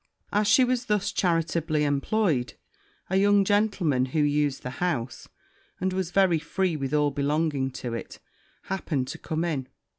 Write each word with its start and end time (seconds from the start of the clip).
As 0.33 0.47
she 0.47 0.63
was 0.63 0.85
thus 0.85 1.11
charitably 1.11 1.83
employed, 1.83 2.55
a 3.11 3.17
young 3.17 3.45
gentleman 3.45 4.05
who 4.05 4.19
used 4.21 4.63
the 4.63 4.69
house, 4.81 5.29
and 5.79 5.93
was 5.93 6.09
very 6.09 6.39
free 6.39 6.75
with 6.75 6.91
all 6.91 7.11
belonging 7.11 7.69
to 7.73 7.93
it, 7.93 8.17
happened 8.63 9.07
to 9.09 9.19
come 9.19 9.43
it. 9.45 9.67